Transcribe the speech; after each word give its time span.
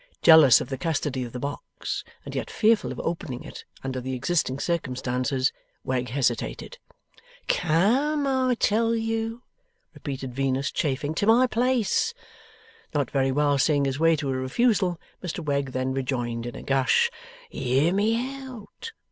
Jealous 0.23 0.59
of 0.59 0.69
the 0.69 0.79
custody 0.79 1.23
of 1.23 1.31
the 1.31 1.37
box, 1.39 2.03
and 2.25 2.33
yet 2.33 2.49
fearful 2.49 2.91
of 2.91 2.99
opening 3.01 3.43
it 3.43 3.65
under 3.83 4.01
the 4.01 4.15
existing 4.15 4.57
circumstances, 4.57 5.53
Wegg 5.83 6.09
hesitated. 6.09 6.79
'Come, 7.47 8.25
I 8.25 8.55
tell 8.55 8.95
you,' 8.95 9.43
repeated 9.93 10.33
Venus, 10.33 10.71
chafing, 10.71 11.13
'to 11.13 11.27
my 11.27 11.45
place.' 11.45 12.15
Not 12.95 13.11
very 13.11 13.31
well 13.31 13.59
seeing 13.59 13.85
his 13.85 13.99
way 13.99 14.15
to 14.15 14.29
a 14.29 14.33
refusal, 14.35 14.99
Mr 15.21 15.45
Wegg 15.45 15.69
then 15.71 15.93
rejoined 15.93 16.47
in 16.47 16.55
a 16.55 16.63
gush,' 16.63 17.11
Hear 17.51 17.93
me 17.93 18.17
out! 18.43 18.93